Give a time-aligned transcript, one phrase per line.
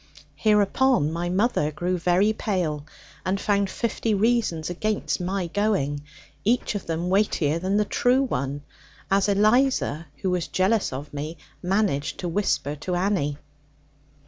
[0.35, 2.87] Hereupon my mother grew very pale,
[3.23, 6.01] and found fifty reasons against my going,
[6.43, 8.63] each of them weightier than the true one,
[9.11, 13.37] as Eliza (who was jealous of me) managed to whisper to Annie.